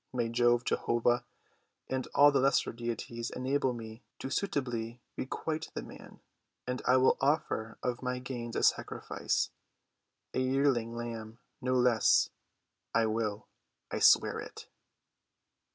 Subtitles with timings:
[0.11, 1.25] May, Jove, Jehovah,
[1.87, 6.21] and all lesser deities enable me to suitably requite the man,
[6.65, 12.31] and I will offer of my gains a sacrifice—a yearling lamb, no less.
[12.95, 13.45] I will,
[13.91, 14.65] I swear it."